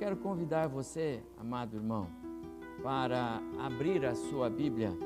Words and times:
quero 0.00 0.16
convidar 0.16 0.66
você, 0.66 1.20
amado 1.38 1.76
irmão, 1.76 2.08
para 2.82 3.38
abrir 3.58 4.06
a 4.06 4.14
sua 4.14 4.48
Bíblia 4.48 4.96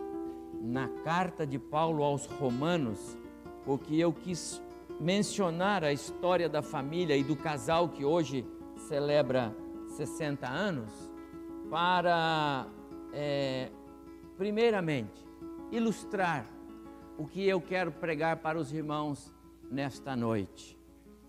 na 0.63 0.87
carta 1.03 1.45
de 1.45 1.59
Paulo 1.59 2.05
aos 2.05 2.27
Romanos, 2.27 3.19
porque 3.65 3.97
eu 3.97 4.13
quis 4.13 4.63
mencionar 5.01 5.83
a 5.83 5.93
história 5.93 6.49
da 6.49 6.63
família 6.63 7.17
e 7.17 7.25
do 7.25 7.35
casal 7.35 7.89
que 7.89 8.05
hoje 8.05 8.47
celebra 8.87 9.53
60 9.97 10.49
anos, 10.49 10.93
para, 11.69 12.65
é, 13.13 13.73
primeiramente, 14.39 15.27
ilustrar 15.73 16.49
o 17.19 17.27
que 17.27 17.45
eu 17.45 17.61
quero 17.61 17.91
pregar 17.91 18.37
para 18.37 18.57
os 18.57 18.73
irmãos 18.73 19.35
nesta 19.69 20.15
noite. 20.15 20.79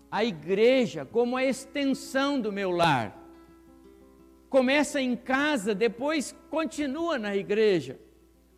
A 0.08 0.24
igreja 0.24 1.04
como 1.04 1.36
a 1.36 1.44
extensão 1.44 2.40
do 2.40 2.52
meu 2.52 2.70
lar 2.70 3.25
começa 4.56 5.02
em 5.02 5.14
casa, 5.14 5.74
depois 5.74 6.34
continua 6.48 7.18
na 7.18 7.36
igreja. 7.36 8.00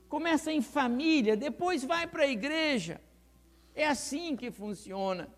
Começa 0.09 0.52
em 0.52 0.62
família, 0.62 1.37
depois 1.37 1.84
vai 1.84 2.06
para 2.06 2.23
a 2.23 2.29
igreja. 2.29 3.01
É 3.75 3.84
assim 3.84 4.37
que 4.37 4.48
funciona. 4.48 5.29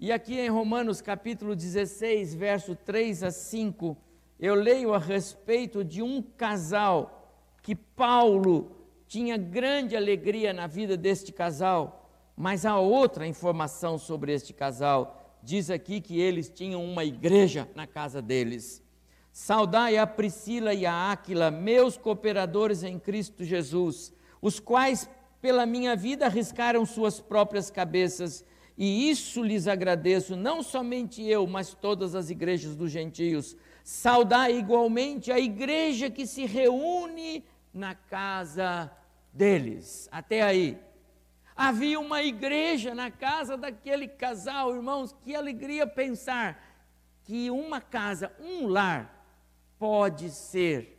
E 0.00 0.10
aqui 0.10 0.40
em 0.40 0.48
Romanos 0.48 1.02
capítulo 1.02 1.54
16, 1.54 2.34
verso 2.34 2.74
3 2.74 3.22
a 3.22 3.30
5, 3.30 3.94
eu 4.40 4.54
leio 4.54 4.94
a 4.94 4.98
respeito 4.98 5.84
de 5.84 6.00
um 6.00 6.22
casal 6.22 7.30
que 7.62 7.74
Paulo 7.74 8.74
tinha 9.06 9.36
grande 9.36 9.94
alegria 9.94 10.54
na 10.54 10.66
vida 10.66 10.96
deste 10.96 11.32
casal, 11.32 12.10
mas 12.34 12.64
há 12.64 12.78
outra 12.78 13.26
informação 13.26 13.98
sobre 13.98 14.32
este 14.32 14.54
casal. 14.54 15.38
Diz 15.42 15.68
aqui 15.68 16.00
que 16.00 16.18
eles 16.18 16.48
tinham 16.48 16.82
uma 16.82 17.04
igreja 17.04 17.68
na 17.74 17.86
casa 17.86 18.22
deles. 18.22 18.81
Saudai 19.32 19.96
a 19.96 20.06
Priscila 20.06 20.74
e 20.74 20.84
a 20.84 21.10
Áquila, 21.10 21.50
meus 21.50 21.96
cooperadores 21.96 22.82
em 22.82 22.98
Cristo 22.98 23.42
Jesus, 23.42 24.12
os 24.42 24.60
quais 24.60 25.08
pela 25.40 25.64
minha 25.64 25.96
vida 25.96 26.26
arriscaram 26.26 26.84
suas 26.84 27.18
próprias 27.18 27.70
cabeças, 27.70 28.44
e 28.76 29.08
isso 29.08 29.42
lhes 29.42 29.66
agradeço, 29.66 30.36
não 30.36 30.62
somente 30.62 31.22
eu, 31.22 31.46
mas 31.46 31.72
todas 31.72 32.14
as 32.14 32.28
igrejas 32.28 32.76
dos 32.76 32.90
gentios. 32.90 33.56
Saudai 33.82 34.58
igualmente 34.58 35.32
a 35.32 35.40
igreja 35.40 36.10
que 36.10 36.26
se 36.26 36.44
reúne 36.44 37.42
na 37.72 37.94
casa 37.94 38.90
deles. 39.32 40.08
Até 40.12 40.42
aí. 40.42 40.78
Havia 41.56 41.98
uma 41.98 42.22
igreja 42.22 42.94
na 42.94 43.10
casa 43.10 43.56
daquele 43.56 44.08
casal, 44.08 44.74
irmãos, 44.74 45.14
que 45.22 45.34
alegria 45.34 45.86
pensar 45.86 46.62
que 47.24 47.50
uma 47.50 47.80
casa, 47.80 48.32
um 48.40 48.66
lar, 48.66 49.11
pode 49.82 50.30
ser 50.30 50.96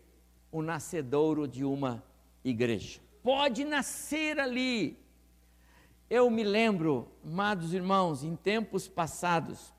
o 0.51 0.61
nascedouro 0.61 1.47
de 1.47 1.63
uma 1.63 2.03
igreja. 2.43 2.99
Pode 3.23 3.63
nascer 3.63 4.37
ali. 4.37 4.99
Eu 6.09 6.29
me 6.29 6.43
lembro, 6.43 7.09
amados 7.23 7.73
irmãos, 7.73 8.25
em 8.25 8.35
tempos 8.35 8.85
passados, 8.85 9.73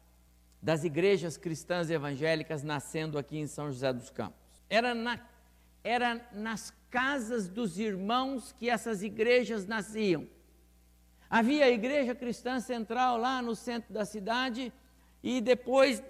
das 0.63 0.85
igrejas 0.85 1.37
cristãs 1.37 1.91
evangélicas 1.91 2.63
nascendo 2.63 3.19
aqui 3.19 3.37
em 3.37 3.47
São 3.47 3.71
José 3.71 3.93
dos 3.93 4.09
Campos. 4.09 4.41
Era, 4.71 4.95
na, 4.95 5.21
era 5.85 6.27
nas 6.33 6.73
casas 6.89 7.47
dos 7.47 7.79
irmãos 7.79 8.53
que 8.53 8.71
essas 8.71 9.03
igrejas 9.03 9.67
nasciam. 9.67 10.27
Havia 11.29 11.67
a 11.67 11.71
igreja 11.71 12.15
cristã 12.15 12.59
central 12.59 13.19
lá 13.19 13.43
no 13.43 13.55
centro 13.55 13.93
da 13.93 14.07
cidade, 14.07 14.73
e 15.23 15.43
depois 15.43 16.03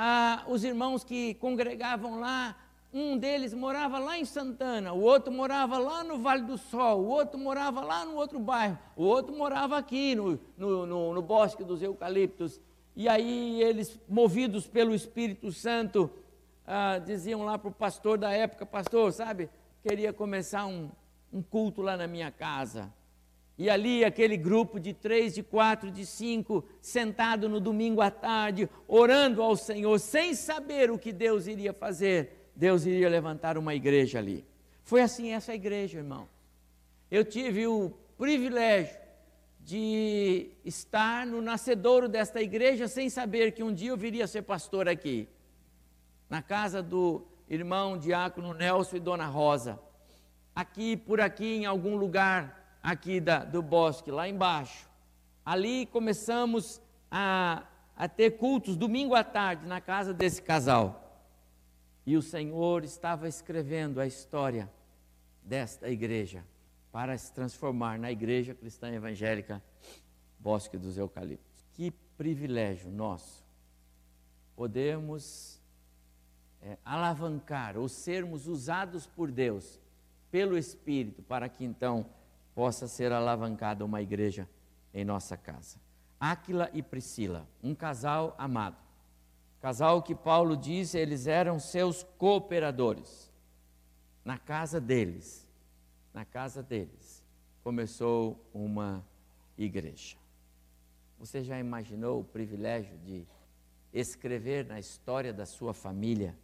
ah, 0.00 0.44
os 0.46 0.62
irmãos 0.62 1.02
que 1.02 1.34
congregavam 1.34 2.20
lá, 2.20 2.54
um 2.94 3.18
deles 3.18 3.52
morava 3.52 3.98
lá 3.98 4.16
em 4.16 4.24
Santana, 4.24 4.92
o 4.92 5.00
outro 5.00 5.32
morava 5.32 5.76
lá 5.76 6.04
no 6.04 6.18
Vale 6.20 6.42
do 6.42 6.56
Sol, 6.56 7.00
o 7.00 7.08
outro 7.08 7.36
morava 7.36 7.80
lá 7.80 8.04
no 8.04 8.14
outro 8.14 8.38
bairro, 8.38 8.78
o 8.94 9.02
outro 9.02 9.36
morava 9.36 9.76
aqui 9.76 10.14
no, 10.14 10.38
no, 10.56 10.86
no, 10.86 11.12
no 11.14 11.20
Bosque 11.20 11.64
dos 11.64 11.82
Eucaliptos. 11.82 12.60
E 12.94 13.08
aí 13.08 13.60
eles, 13.60 13.98
movidos 14.08 14.68
pelo 14.68 14.94
Espírito 14.94 15.50
Santo, 15.50 16.08
ah, 16.64 16.98
diziam 16.98 17.44
lá 17.44 17.58
para 17.58 17.70
o 17.70 17.74
pastor 17.74 18.18
da 18.18 18.30
época, 18.30 18.64
pastor, 18.64 19.12
sabe, 19.12 19.50
queria 19.82 20.12
começar 20.12 20.64
um, 20.64 20.92
um 21.32 21.42
culto 21.42 21.82
lá 21.82 21.96
na 21.96 22.06
minha 22.06 22.30
casa. 22.30 22.94
E 23.58 23.68
ali 23.68 24.04
aquele 24.04 24.36
grupo 24.36 24.78
de 24.78 24.94
três, 24.94 25.34
de 25.34 25.42
quatro, 25.42 25.90
de 25.90 26.06
cinco, 26.06 26.64
sentado 26.80 27.48
no 27.48 27.58
domingo 27.58 28.00
à 28.00 28.08
tarde, 28.08 28.70
orando 28.86 29.42
ao 29.42 29.56
Senhor, 29.56 29.98
sem 29.98 30.32
saber 30.32 30.92
o 30.92 30.98
que 30.98 31.12
Deus 31.12 31.48
iria 31.48 31.72
fazer, 31.72 32.50
Deus 32.54 32.86
iria 32.86 33.08
levantar 33.08 33.58
uma 33.58 33.74
igreja 33.74 34.20
ali. 34.20 34.46
Foi 34.84 35.02
assim 35.02 35.32
essa 35.32 35.52
igreja, 35.52 35.98
irmão. 35.98 36.28
Eu 37.10 37.24
tive 37.24 37.66
o 37.66 37.90
privilégio 38.16 38.96
de 39.60 40.50
estar 40.64 41.26
no 41.26 41.42
nascedouro 41.42 42.08
desta 42.08 42.40
igreja 42.40 42.86
sem 42.86 43.10
saber 43.10 43.52
que 43.52 43.62
um 43.62 43.74
dia 43.74 43.90
eu 43.90 43.96
viria 43.96 44.26
ser 44.26 44.42
pastor 44.42 44.88
aqui, 44.88 45.28
na 46.30 46.40
casa 46.40 46.80
do 46.80 47.26
irmão 47.50 47.98
diácono 47.98 48.54
Nelson 48.54 48.96
e 48.96 49.00
dona 49.00 49.26
Rosa. 49.26 49.80
Aqui, 50.54 50.96
por 50.96 51.20
aqui, 51.20 51.56
em 51.56 51.66
algum 51.66 51.96
lugar, 51.96 52.57
aqui 52.90 53.20
da, 53.20 53.44
do 53.44 53.62
bosque, 53.62 54.10
lá 54.10 54.26
embaixo. 54.26 54.88
Ali 55.44 55.84
começamos 55.86 56.80
a, 57.10 57.64
a 57.94 58.08
ter 58.08 58.38
cultos 58.38 58.76
domingo 58.76 59.14
à 59.14 59.22
tarde 59.22 59.66
na 59.66 59.80
casa 59.80 60.14
desse 60.14 60.40
casal. 60.40 61.04
E 62.06 62.16
o 62.16 62.22
Senhor 62.22 62.84
estava 62.84 63.28
escrevendo 63.28 64.00
a 64.00 64.06
história 64.06 64.70
desta 65.42 65.90
igreja 65.90 66.42
para 66.90 67.16
se 67.18 67.30
transformar 67.32 67.98
na 67.98 68.10
igreja 68.10 68.54
cristã 68.54 68.90
evangélica 68.90 69.62
Bosque 70.38 70.78
dos 70.78 70.96
Eucaliptos. 70.96 71.66
Que 71.74 71.90
privilégio 72.16 72.90
nosso 72.90 73.46
podemos 74.56 75.60
é, 76.62 76.78
alavancar 76.84 77.76
ou 77.76 77.86
sermos 77.86 78.46
usados 78.46 79.06
por 79.06 79.30
Deus, 79.30 79.78
pelo 80.30 80.56
Espírito, 80.56 81.22
para 81.22 81.48
que 81.48 81.64
então 81.64 82.06
possa 82.58 82.88
ser 82.88 83.12
alavancada 83.12 83.84
uma 83.84 84.02
igreja 84.02 84.48
em 84.92 85.04
nossa 85.04 85.36
casa. 85.36 85.78
Áquila 86.18 86.68
e 86.74 86.82
Priscila, 86.82 87.46
um 87.62 87.72
casal 87.72 88.34
amado. 88.36 88.76
Casal 89.60 90.02
que 90.02 90.12
Paulo 90.12 90.56
diz, 90.56 90.92
eles 90.92 91.28
eram 91.28 91.60
seus 91.60 92.02
cooperadores. 92.02 93.30
Na 94.24 94.38
casa 94.38 94.80
deles, 94.80 95.46
na 96.12 96.24
casa 96.24 96.60
deles, 96.60 97.22
começou 97.62 98.44
uma 98.52 99.06
igreja. 99.56 100.16
Você 101.16 101.44
já 101.44 101.60
imaginou 101.60 102.22
o 102.22 102.24
privilégio 102.24 102.98
de 102.98 103.24
escrever 103.92 104.66
na 104.66 104.80
história 104.80 105.32
da 105.32 105.46
sua 105.46 105.72
família 105.72 106.36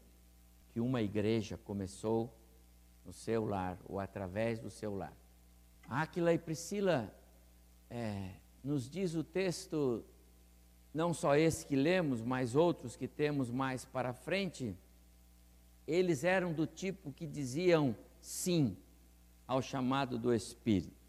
que 0.70 0.78
uma 0.78 1.02
igreja 1.02 1.58
começou 1.58 2.32
no 3.04 3.12
seu 3.12 3.44
lar 3.44 3.76
ou 3.84 3.98
através 3.98 4.60
do 4.60 4.70
seu 4.70 4.94
lar? 4.94 5.23
Áquila 5.88 6.32
e 6.32 6.38
Priscila, 6.38 7.12
é, 7.90 8.30
nos 8.62 8.88
diz 8.88 9.14
o 9.14 9.22
texto, 9.22 10.04
não 10.92 11.12
só 11.12 11.36
esse 11.36 11.66
que 11.66 11.76
lemos, 11.76 12.20
mas 12.20 12.54
outros 12.54 12.96
que 12.96 13.06
temos 13.06 13.50
mais 13.50 13.84
para 13.84 14.12
frente, 14.12 14.76
eles 15.86 16.24
eram 16.24 16.52
do 16.52 16.66
tipo 16.66 17.12
que 17.12 17.26
diziam 17.26 17.94
sim 18.20 18.76
ao 19.46 19.60
chamado 19.60 20.18
do 20.18 20.32
Espírito. 20.32 21.04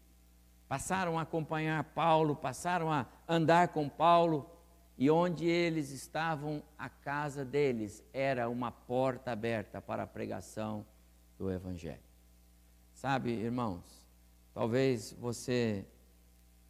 Passaram 0.68 1.18
a 1.18 1.22
acompanhar 1.22 1.82
Paulo, 1.84 2.36
passaram 2.36 2.92
a 2.92 3.06
andar 3.28 3.68
com 3.68 3.88
Paulo, 3.88 4.50
e 4.98 5.10
onde 5.10 5.46
eles 5.46 5.90
estavam, 5.90 6.62
a 6.78 6.88
casa 6.88 7.44
deles 7.44 8.02
era 8.12 8.48
uma 8.48 8.70
porta 8.70 9.30
aberta 9.30 9.80
para 9.80 10.04
a 10.04 10.06
pregação 10.06 10.86
do 11.38 11.50
Evangelho. 11.50 12.00
Sabe, 12.94 13.30
irmãos, 13.30 14.05
Talvez 14.56 15.14
você 15.20 15.84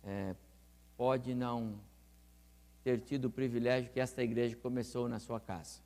é, 0.03 0.35
pode 0.97 1.37
não 1.37 1.79
ter 2.83 3.00
tido 3.00 3.27
o 3.27 3.31
privilégio 3.31 3.93
que 3.93 4.00
esta 4.00 4.25
igreja 4.25 4.56
começou 4.56 5.09
na 5.09 5.21
sua 5.21 5.38
casa. 5.38 5.79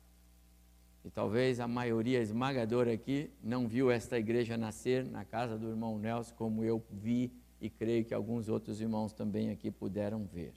E 1.05 1.11
talvez 1.11 1.59
a 1.59 1.67
maioria 1.67 2.19
esmagadora 2.19 2.91
aqui 2.91 3.29
não 3.43 3.67
viu 3.67 3.91
esta 3.91 4.17
igreja 4.17 4.57
nascer 4.57 5.05
na 5.05 5.23
casa 5.23 5.59
do 5.59 5.69
irmão 5.69 5.99
Nelson, 5.99 6.33
como 6.33 6.63
eu 6.63 6.83
vi 6.89 7.31
e 7.61 7.69
creio 7.69 8.03
que 8.03 8.15
alguns 8.15 8.49
outros 8.49 8.81
irmãos 8.81 9.13
também 9.13 9.51
aqui 9.51 9.69
puderam 9.69 10.25
ver. 10.25 10.55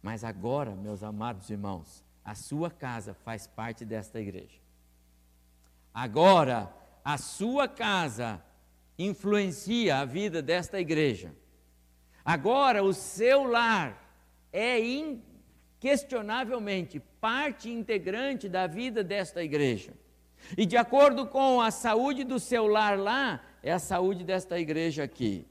Mas 0.00 0.22
agora, 0.22 0.76
meus 0.76 1.02
amados 1.02 1.50
irmãos, 1.50 2.04
a 2.24 2.36
sua 2.36 2.70
casa 2.70 3.14
faz 3.14 3.48
parte 3.48 3.84
desta 3.84 4.20
igreja. 4.20 4.60
Agora, 5.92 6.72
a 7.04 7.18
sua 7.18 7.66
casa 7.66 8.40
influencia 9.06 9.98
a 9.98 10.04
vida 10.04 10.42
desta 10.42 10.78
igreja. 10.80 11.34
Agora, 12.24 12.82
o 12.82 12.92
seu 12.92 13.44
lar 13.44 14.14
é 14.52 14.78
in, 14.78 15.22
questionavelmente 15.78 17.00
parte 17.20 17.70
integrante 17.70 18.48
da 18.48 18.66
vida 18.66 19.02
desta 19.02 19.42
igreja. 19.42 19.94
E 20.56 20.66
de 20.66 20.76
acordo 20.76 21.26
com 21.26 21.60
a 21.60 21.70
saúde 21.70 22.24
do 22.24 22.38
seu 22.38 22.66
lar 22.66 22.98
lá, 22.98 23.42
é 23.62 23.72
a 23.72 23.78
saúde 23.78 24.24
desta 24.24 24.58
igreja 24.58 25.04
aqui. 25.04 25.46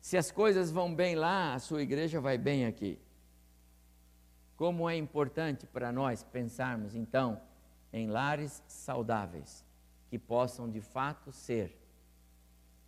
Se 0.00 0.16
as 0.16 0.30
coisas 0.30 0.70
vão 0.70 0.94
bem 0.94 1.14
lá, 1.14 1.54
a 1.54 1.58
sua 1.58 1.82
igreja 1.82 2.20
vai 2.20 2.38
bem 2.38 2.66
aqui. 2.66 2.98
Como 4.56 4.88
é 4.88 4.96
importante 4.96 5.66
para 5.66 5.90
nós 5.90 6.22
pensarmos, 6.22 6.94
então, 6.94 7.40
em 7.92 8.08
lares 8.08 8.62
saudáveis, 8.66 9.64
que 10.08 10.18
possam 10.18 10.70
de 10.70 10.80
fato 10.80 11.32
ser 11.32 11.81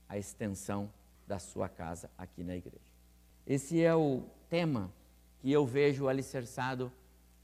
a 0.09 0.19
extensão 0.19 0.91
da 1.27 1.39
sua 1.39 1.69
casa 1.69 2.11
aqui 2.17 2.43
na 2.43 2.56
igreja. 2.56 2.85
Esse 3.47 3.83
é 3.83 3.95
o 3.95 4.23
tema 4.49 4.91
que 5.41 5.51
eu 5.51 5.67
vejo 5.67 6.09
alicerçado 6.09 6.91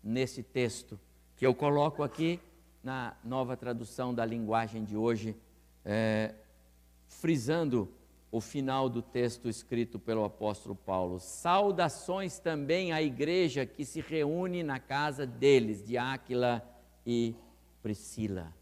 nesse 0.03 0.43
texto, 0.43 0.99
que 1.37 1.47
eu 1.47 1.55
coloco 1.55 2.03
aqui 2.03 2.41
na 2.83 3.15
nova 3.23 3.57
tradução 3.57 4.15
da 4.15 4.25
linguagem 4.25 4.85
de 4.85 4.97
hoje, 4.97 5.37
é, 5.85 6.35
frisando 7.09 7.93
o 8.33 8.41
final 8.41 8.89
do 8.89 9.03
texto 9.03 9.49
escrito 9.49 9.99
pelo 9.99 10.25
apóstolo 10.25 10.75
Paulo. 10.75 11.19
Saudações 11.19 12.39
também 12.39 12.93
à 12.93 13.03
igreja 13.03 13.67
que 13.67 13.85
se 13.85 14.01
reúne 14.01 14.63
na 14.63 14.79
casa 14.79 15.27
deles, 15.27 15.85
de 15.85 15.99
Áquila 15.99 16.63
e 17.05 17.35
Priscila. 17.83 18.55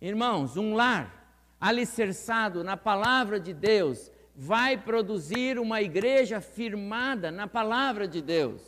Irmãos, 0.00 0.56
um 0.56 0.74
lar 0.74 1.25
alicerçado 1.60 2.62
na 2.62 2.76
palavra 2.76 3.40
de 3.40 3.52
Deus 3.52 4.10
vai 4.34 4.76
produzir 4.76 5.58
uma 5.58 5.80
igreja 5.80 6.40
firmada 6.40 7.30
na 7.30 7.46
palavra 7.46 8.06
de 8.06 8.20
Deus. 8.20 8.60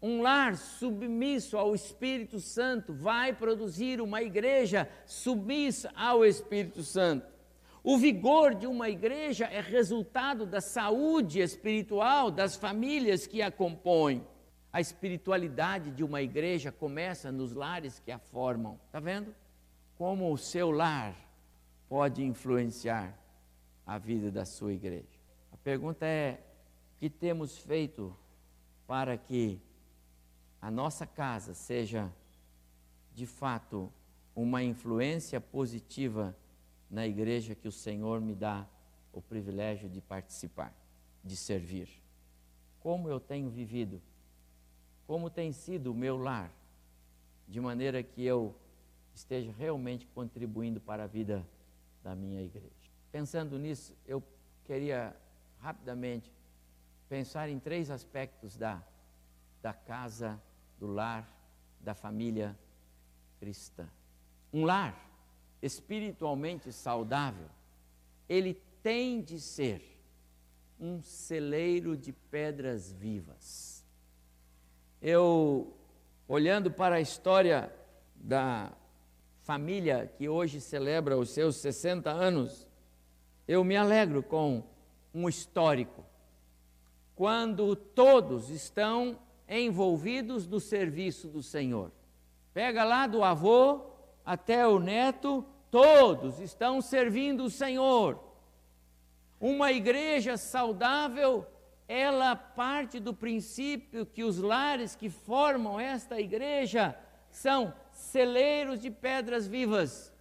Um 0.00 0.22
lar 0.22 0.56
submisso 0.56 1.56
ao 1.56 1.74
Espírito 1.74 2.40
Santo 2.40 2.92
vai 2.92 3.32
produzir 3.32 4.00
uma 4.00 4.22
igreja 4.22 4.88
submissa 5.06 5.92
ao 5.94 6.24
Espírito 6.24 6.82
Santo. 6.82 7.26
O 7.84 7.98
vigor 7.98 8.54
de 8.54 8.66
uma 8.66 8.88
igreja 8.88 9.46
é 9.46 9.60
resultado 9.60 10.46
da 10.46 10.60
saúde 10.60 11.40
espiritual 11.40 12.30
das 12.30 12.54
famílias 12.54 13.26
que 13.26 13.42
a 13.42 13.50
compõem. 13.50 14.24
A 14.72 14.80
espiritualidade 14.80 15.90
de 15.90 16.04
uma 16.04 16.22
igreja 16.22 16.70
começa 16.70 17.32
nos 17.32 17.52
lares 17.52 17.98
que 17.98 18.12
a 18.12 18.18
formam. 18.18 18.78
Está 18.86 19.00
vendo? 19.00 19.34
Como 19.96 20.32
o 20.32 20.38
seu 20.38 20.70
lar 20.70 21.14
pode 21.92 22.24
influenciar 22.24 23.14
a 23.86 23.98
vida 23.98 24.30
da 24.30 24.46
sua 24.46 24.72
igreja. 24.72 25.20
A 25.52 25.58
pergunta 25.58 26.06
é: 26.06 26.42
o 26.96 26.98
que 26.98 27.10
temos 27.10 27.58
feito 27.58 28.16
para 28.86 29.18
que 29.18 29.60
a 30.58 30.70
nossa 30.70 31.06
casa 31.06 31.52
seja 31.52 32.10
de 33.12 33.26
fato 33.26 33.92
uma 34.34 34.62
influência 34.62 35.38
positiva 35.38 36.34
na 36.90 37.06
igreja 37.06 37.54
que 37.54 37.68
o 37.68 37.72
Senhor 37.72 38.22
me 38.22 38.34
dá 38.34 38.66
o 39.12 39.20
privilégio 39.20 39.86
de 39.86 40.00
participar, 40.00 40.74
de 41.22 41.36
servir? 41.36 41.90
Como 42.80 43.06
eu 43.06 43.20
tenho 43.20 43.50
vivido? 43.50 44.00
Como 45.06 45.28
tem 45.28 45.52
sido 45.52 45.92
o 45.92 45.94
meu 45.94 46.16
lar? 46.16 46.50
De 47.46 47.60
maneira 47.60 48.02
que 48.02 48.24
eu 48.24 48.56
esteja 49.14 49.52
realmente 49.52 50.06
contribuindo 50.06 50.80
para 50.80 51.04
a 51.04 51.06
vida 51.06 51.46
da 52.02 52.14
minha 52.14 52.42
igreja. 52.42 52.90
Pensando 53.10 53.58
nisso, 53.58 53.96
eu 54.06 54.22
queria 54.64 55.14
rapidamente 55.58 56.32
pensar 57.08 57.48
em 57.48 57.58
três 57.58 57.90
aspectos 57.90 58.56
da, 58.56 58.82
da 59.60 59.72
casa, 59.72 60.40
do 60.78 60.86
lar, 60.86 61.28
da 61.80 61.94
família 61.94 62.58
cristã. 63.38 63.88
Um 64.52 64.64
lar 64.64 65.10
espiritualmente 65.60 66.72
saudável, 66.72 67.48
ele 68.28 68.54
tem 68.82 69.22
de 69.22 69.40
ser 69.40 70.00
um 70.80 71.00
celeiro 71.00 71.96
de 71.96 72.12
pedras 72.12 72.90
vivas. 72.90 73.84
Eu, 75.00 75.76
olhando 76.26 76.70
para 76.70 76.96
a 76.96 77.00
história 77.00 77.72
da 78.16 78.72
família 79.42 80.10
que 80.16 80.28
hoje 80.28 80.60
celebra 80.60 81.18
os 81.18 81.30
seus 81.30 81.56
60 81.56 82.10
anos, 82.10 82.66
eu 83.46 83.62
me 83.64 83.76
alegro 83.76 84.22
com 84.22 84.62
um 85.12 85.28
histórico. 85.28 86.04
Quando 87.14 87.76
todos 87.76 88.48
estão 88.50 89.18
envolvidos 89.48 90.46
no 90.46 90.60
serviço 90.60 91.28
do 91.28 91.42
Senhor. 91.42 91.90
Pega 92.54 92.84
lá 92.84 93.06
do 93.06 93.22
avô 93.22 93.82
até 94.24 94.66
o 94.66 94.78
neto, 94.78 95.44
todos 95.70 96.38
estão 96.38 96.80
servindo 96.80 97.44
o 97.44 97.50
Senhor. 97.50 98.18
Uma 99.40 99.72
igreja 99.72 100.36
saudável, 100.36 101.46
ela 101.88 102.36
parte 102.36 103.00
do 103.00 103.12
princípio 103.12 104.06
que 104.06 104.22
os 104.22 104.38
lares 104.38 104.94
que 104.94 105.10
formam 105.10 105.78
esta 105.78 106.20
igreja 106.20 106.96
são 107.30 107.74
celeiros 108.02 108.78
de 108.78 108.90
pedras 108.90 109.46
vivas. 109.46 110.12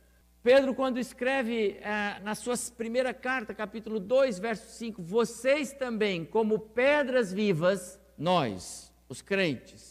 Pedro, 0.43 0.73
quando 0.73 0.99
escreve 0.99 1.77
eh, 1.81 2.19
na 2.23 2.33
sua 2.33 2.55
primeira 2.75 3.13
carta, 3.13 3.53
capítulo 3.53 3.99
2, 3.99 4.39
verso 4.39 4.69
5, 4.77 5.01
vocês 5.01 5.71
também, 5.73 6.25
como 6.25 6.57
pedras 6.57 7.31
vivas, 7.31 7.99
nós, 8.17 8.91
os 9.07 9.21
crentes, 9.21 9.90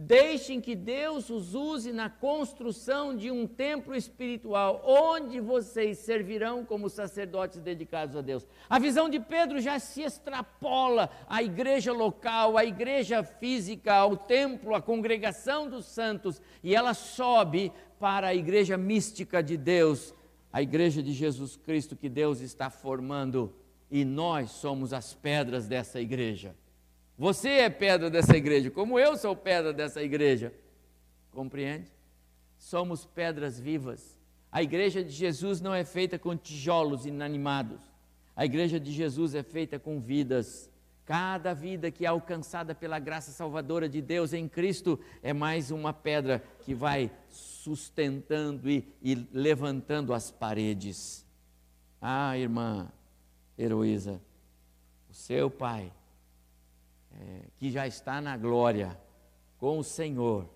deixem 0.00 0.60
que 0.60 0.76
Deus 0.76 1.28
os 1.28 1.56
use 1.56 1.92
na 1.92 2.08
construção 2.08 3.16
de 3.16 3.32
um 3.32 3.48
templo 3.48 3.96
espiritual, 3.96 4.80
onde 4.86 5.40
vocês 5.40 5.98
servirão 5.98 6.64
como 6.64 6.88
sacerdotes 6.88 7.58
dedicados 7.58 8.14
a 8.14 8.20
Deus. 8.20 8.46
A 8.70 8.78
visão 8.78 9.08
de 9.08 9.18
Pedro 9.18 9.60
já 9.60 9.80
se 9.80 10.02
extrapola 10.02 11.10
à 11.28 11.42
igreja 11.42 11.92
local, 11.92 12.56
à 12.56 12.64
igreja 12.64 13.24
física, 13.24 13.92
ao 13.92 14.16
templo, 14.16 14.72
à 14.72 14.80
congregação 14.80 15.68
dos 15.68 15.86
santos, 15.86 16.40
e 16.62 16.76
ela 16.76 16.94
sobe 16.94 17.72
para 17.98 18.28
a 18.28 18.34
igreja 18.34 18.78
mística 18.78 19.42
de 19.42 19.56
Deus, 19.56 20.14
a 20.52 20.62
igreja 20.62 21.02
de 21.02 21.12
Jesus 21.12 21.56
Cristo 21.56 21.96
que 21.96 22.08
Deus 22.08 22.40
está 22.40 22.70
formando 22.70 23.52
e 23.90 24.04
nós 24.04 24.52
somos 24.52 24.92
as 24.92 25.12
pedras 25.12 25.66
dessa 25.66 26.00
igreja. 26.00 26.54
Você 27.18 27.48
é 27.48 27.68
pedra 27.68 28.08
dessa 28.08 28.36
igreja, 28.36 28.70
como 28.70 28.96
eu 28.96 29.16
sou 29.16 29.34
pedra 29.34 29.72
dessa 29.72 30.00
igreja. 30.00 30.54
Compreende? 31.32 31.90
Somos 32.56 33.04
pedras 33.04 33.58
vivas. 33.58 34.16
A 34.52 34.62
igreja 34.62 35.02
de 35.02 35.10
Jesus 35.10 35.60
não 35.60 35.74
é 35.74 35.84
feita 35.84 36.16
com 36.16 36.36
tijolos 36.36 37.06
inanimados. 37.06 37.80
A 38.36 38.44
igreja 38.44 38.78
de 38.78 38.92
Jesus 38.92 39.34
é 39.34 39.42
feita 39.42 39.80
com 39.80 40.00
vidas. 40.00 40.70
Cada 41.04 41.52
vida 41.54 41.90
que 41.90 42.04
é 42.04 42.08
alcançada 42.08 42.72
pela 42.72 43.00
graça 43.00 43.32
salvadora 43.32 43.88
de 43.88 44.00
Deus 44.00 44.32
em 44.32 44.46
Cristo 44.46 44.98
é 45.20 45.32
mais 45.32 45.72
uma 45.72 45.92
pedra 45.92 46.42
que 46.60 46.72
vai 46.72 47.10
sustentando 47.30 48.70
e, 48.70 48.86
e 49.02 49.14
levantando 49.32 50.14
as 50.14 50.30
paredes. 50.30 51.26
Ah, 52.00 52.38
irmã 52.38 52.88
Heroísa, 53.58 54.20
o 55.10 55.14
seu 55.14 55.50
pai, 55.50 55.90
é, 57.12 57.42
que 57.56 57.70
já 57.70 57.86
está 57.86 58.20
na 58.20 58.36
glória 58.36 58.98
com 59.58 59.78
o 59.78 59.84
Senhor, 59.84 60.48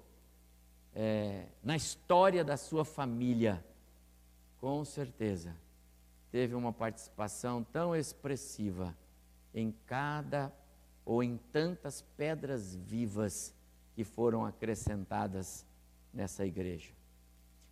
é, 0.95 1.47
na 1.63 1.77
história 1.77 2.45
da 2.45 2.57
sua 2.57 2.85
família, 2.85 3.65
com 4.59 4.85
certeza, 4.85 5.57
teve 6.31 6.55
uma 6.55 6.73
participação 6.73 7.65
tão 7.65 7.95
expressiva 7.95 8.97
em 9.55 9.75
cada 9.87 10.53
ou 11.05 11.23
em 11.23 11.37
tantas 11.51 12.03
pedras 12.17 12.75
vivas 12.75 13.55
que 13.95 14.05
foram 14.05 14.45
acrescentadas 14.45 15.67
nessa 16.13 16.47
igreja. 16.47 16.93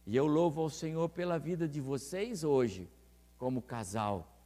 E 0.07 0.17
eu 0.17 0.27
louvo 0.27 0.63
ao 0.63 0.71
Senhor 0.71 1.09
pela 1.09 1.39
vida 1.39 1.69
de 1.69 1.81
vocês 1.81 2.43
hoje, 2.43 2.89
como 3.39 3.63
casal, 3.63 4.37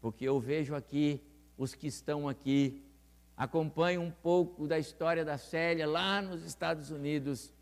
porque 0.00 0.24
eu 0.24 0.38
vejo 0.38 0.74
aqui 0.74 1.20
os 1.56 1.74
que 1.74 1.86
estão 1.86 2.28
aqui, 2.28 2.84
acompanho 3.36 4.00
um 4.00 4.10
pouco 4.10 4.66
da 4.66 4.78
história 4.78 5.24
da 5.24 5.36
Célia 5.36 5.86
lá 5.86 6.22
nos 6.22 6.44
Estados 6.44 6.90
Unidos, 6.90 7.52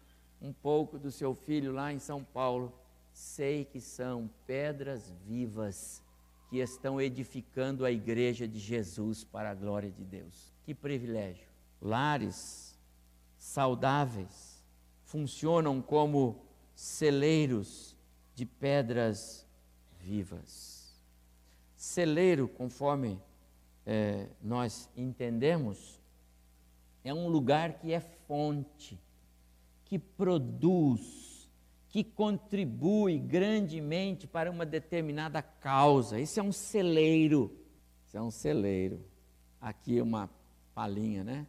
um 0.41 0.53
pouco 0.53 0.99
do 0.99 1.11
seu 1.11 1.35
filho 1.35 1.73
lá 1.73 1.93
em 1.93 1.99
São 1.99 2.23
Paulo. 2.23 2.73
Sei 3.13 3.65
que 3.65 3.81
são 3.81 4.31
pedras 4.47 5.11
vivas 5.27 6.03
que 6.49 6.59
estão 6.59 7.01
edificando 7.01 7.85
a 7.85 7.91
igreja 7.91 8.47
de 8.47 8.59
Jesus 8.59 9.25
para 9.25 9.51
a 9.51 9.55
glória 9.55 9.91
de 9.91 10.05
Deus. 10.05 10.53
Que 10.65 10.75
privilégio! 10.75 11.49
Lares 11.81 12.79
saudáveis 13.39 14.63
funcionam 15.05 15.83
como 15.83 16.43
celeiros 16.75 17.97
de 18.35 18.47
pedras 18.47 19.47
vivas. 20.01 20.95
Celeiro, 21.77 22.49
conforme 22.49 23.21
é, 23.85 24.29
nós 24.41 24.89
entendemos, 24.97 26.01
é 27.05 27.13
um 27.13 27.29
lugar 27.29 27.75
que 27.75 27.93
é 27.93 28.01
fonte. 28.01 29.01
que 29.85 29.99
produz, 29.99 31.51
que 31.91 32.03
contribui 32.03 33.19
grandemente 33.19 34.27
para 34.27 34.51
uma 34.51 34.65
determinada 34.65 35.43
causa. 35.43 36.19
Isso 36.19 36.41
é 36.41 36.43
um 36.43 36.51
celeiro. 36.51 37.55
Isso 38.07 38.17
é 38.17 38.23
um 38.23 38.31
celeiro. 38.31 39.05
Aqui 39.61 40.01
uma 40.01 40.31
palhinha, 40.75 41.23
né? 41.23 41.47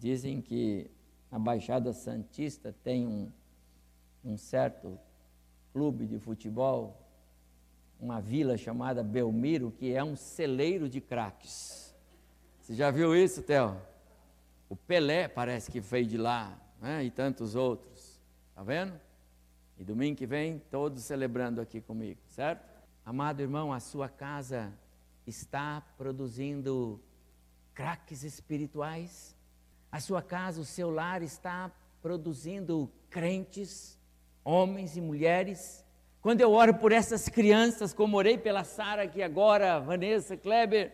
Dizem 0.00 0.40
que 0.42 0.90
a 1.30 1.38
Baixada 1.38 1.92
Santista 1.92 2.74
tem 2.82 3.06
um, 3.06 3.30
um 4.24 4.36
certo 4.36 4.98
clube 5.72 6.06
de 6.06 6.18
futebol, 6.18 7.03
uma 8.00 8.20
vila 8.20 8.56
chamada 8.56 9.02
Belmiro, 9.02 9.70
que 9.70 9.92
é 9.92 10.02
um 10.02 10.16
celeiro 10.16 10.88
de 10.88 11.00
craques. 11.00 11.94
Você 12.60 12.74
já 12.74 12.90
viu 12.90 13.14
isso, 13.14 13.42
Theo? 13.42 13.76
O 14.68 14.76
Pelé 14.76 15.28
parece 15.28 15.70
que 15.70 15.80
veio 15.80 16.06
de 16.06 16.16
lá, 16.16 16.58
né? 16.80 17.04
e 17.04 17.10
tantos 17.10 17.54
outros. 17.54 18.20
Está 18.50 18.62
vendo? 18.62 18.98
E 19.78 19.84
domingo 19.84 20.16
que 20.16 20.26
vem, 20.26 20.58
todos 20.70 21.02
celebrando 21.02 21.60
aqui 21.60 21.80
comigo, 21.80 22.20
certo? 22.28 22.64
Amado 23.04 23.40
irmão, 23.40 23.72
a 23.72 23.80
sua 23.80 24.08
casa 24.08 24.72
está 25.26 25.82
produzindo 25.98 27.00
craques 27.74 28.22
espirituais? 28.22 29.36
A 29.90 30.00
sua 30.00 30.22
casa, 30.22 30.60
o 30.60 30.64
seu 30.64 30.90
lar 30.90 31.22
está 31.22 31.70
produzindo 32.00 32.90
crentes, 33.10 33.98
homens 34.42 34.96
e 34.96 35.00
mulheres? 35.00 35.83
Quando 36.24 36.40
eu 36.40 36.52
oro 36.52 36.72
por 36.72 36.90
essas 36.90 37.28
crianças, 37.28 37.92
como 37.92 38.16
orei 38.16 38.38
pela 38.38 38.64
Sara 38.64 39.02
aqui 39.02 39.22
agora, 39.22 39.78
Vanessa 39.78 40.38
Kleber, 40.38 40.90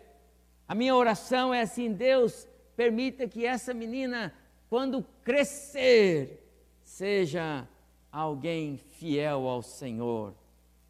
a 0.66 0.74
minha 0.74 0.92
oração 0.92 1.54
é 1.54 1.62
assim: 1.62 1.92
Deus, 1.92 2.48
permita 2.74 3.28
que 3.28 3.46
essa 3.46 3.72
menina, 3.72 4.34
quando 4.68 5.06
crescer, 5.22 6.44
seja 6.82 7.64
alguém 8.10 8.76
fiel 8.76 9.46
ao 9.46 9.62
Senhor, 9.62 10.34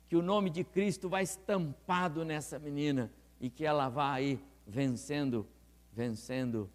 que 0.09 0.17
o 0.17 0.23
nome 0.23 0.49
de 0.49 0.65
Cristo 0.65 1.07
vai 1.07 1.23
estampado 1.23 2.25
nessa 2.25 2.59
menina 2.59 3.13
e 3.39 3.51
que 3.51 3.67
ela 3.67 3.91
vá 3.91 4.15
aí 4.15 4.41
vencendo 4.67 5.47
vencendo 5.93 6.71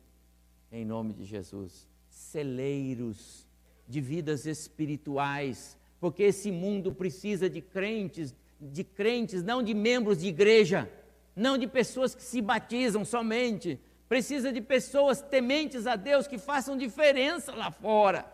em 0.72 0.86
nome 0.86 1.14
de 1.14 1.26
Jesus. 1.26 1.88
Celeiros 2.10 3.48
de 3.88 4.02
vidas 4.02 4.46
espirituais, 4.46 5.76
porque 6.06 6.22
esse 6.22 6.52
mundo 6.52 6.94
precisa 6.94 7.50
de 7.50 7.62
crentes, 7.62 8.36
de 8.62 8.84
crentes, 8.84 9.42
não 9.42 9.64
de 9.64 9.74
membros 9.74 10.20
de 10.20 10.28
igreja, 10.28 10.88
não 11.36 11.58
de 11.58 11.66
pessoas 11.66 12.14
que 12.14 12.22
se 12.22 12.44
batizam 12.44 13.04
somente, 13.04 13.82
precisa 14.08 14.54
de 14.54 14.62
pessoas 14.62 15.20
tementes 15.20 15.88
a 15.88 15.96
Deus 15.96 16.28
que 16.28 16.38
façam 16.38 16.78
diferença 16.78 17.56
lá 17.56 17.72
fora. 17.72 18.32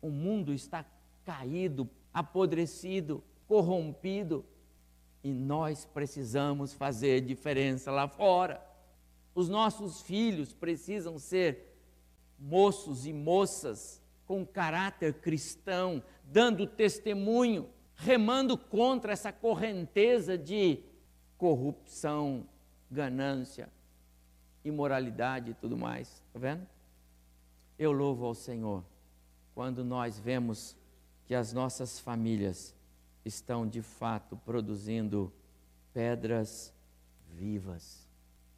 O 0.00 0.08
mundo 0.08 0.54
está 0.54 0.82
caído, 1.26 1.86
apodrecido, 2.10 3.22
corrompido, 3.46 4.42
e 5.22 5.30
nós 5.30 5.84
precisamos 5.84 6.72
fazer 6.72 7.20
diferença 7.20 7.90
lá 7.90 8.08
fora. 8.08 8.66
Os 9.34 9.50
nossos 9.50 10.00
filhos 10.00 10.54
precisam 10.54 11.18
ser 11.18 11.70
moços 12.38 13.06
e 13.06 13.12
moças 13.12 14.02
com 14.26 14.46
caráter 14.46 15.12
cristão, 15.14 16.02
dando 16.24 16.66
testemunho, 16.66 17.68
remando 17.94 18.56
contra 18.56 19.12
essa 19.12 19.32
correnteza 19.32 20.36
de 20.36 20.80
corrupção, 21.38 22.46
ganância, 22.90 23.68
imoralidade 24.64 25.52
e 25.52 25.54
tudo 25.54 25.76
mais. 25.76 26.22
Está 26.26 26.38
vendo? 26.38 26.66
Eu 27.78 27.92
louvo 27.92 28.24
ao 28.26 28.34
Senhor 28.34 28.84
quando 29.54 29.84
nós 29.84 30.18
vemos 30.18 30.76
que 31.26 31.34
as 31.34 31.52
nossas 31.52 31.98
famílias 31.98 32.74
estão 33.24 33.66
de 33.66 33.82
fato 33.82 34.36
produzindo 34.36 35.32
pedras 35.92 36.74
vivas 37.30 38.04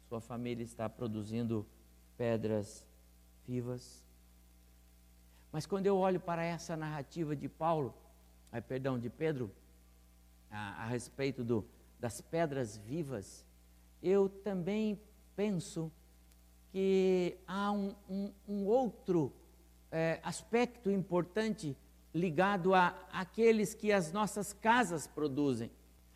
sua 0.07 0.21
família 0.21 0.63
está 0.63 0.87
produzindo 0.87 1.67
pedras 2.15 2.85
vivas. 3.45 4.06
Mas 5.51 5.65
quando 5.65 5.85
eu 5.85 5.97
olho 5.97 6.19
para 6.19 6.43
essa 6.43 6.75
narrativa 6.75 7.35
de 7.35 7.47
Paulo, 7.47 7.93
ai, 8.51 8.61
perdão, 8.61 8.99
de 8.99 9.09
Pedro, 9.09 9.51
a, 10.49 10.83
a 10.83 10.85
respeito 10.87 11.43
do, 11.43 11.65
das 11.99 12.21
pedras 12.21 12.77
vivas, 12.77 13.45
eu 14.01 14.29
também 14.29 14.99
penso 15.35 15.91
que 16.71 17.37
há 17.47 17.71
um, 17.71 17.95
um, 18.09 18.33
um 18.47 18.65
outro 18.65 19.33
é, 19.91 20.19
aspecto 20.23 20.91
importante 20.91 21.75
ligado 22.13 22.73
a 22.73 22.95
aqueles 23.11 23.73
que 23.73 23.91
as 23.91 24.11
nossas 24.11 24.53
casas 24.53 25.07
produzem. 25.07 25.71